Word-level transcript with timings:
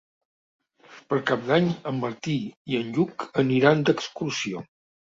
Per 1.13 1.19
Cap 1.31 1.45
d'Any 1.51 1.69
en 1.93 2.01
Martí 2.07 2.35
i 2.73 2.81
en 2.83 2.91
Lluc 2.99 3.31
aniran 3.47 3.89
d'excursió. 3.93 4.69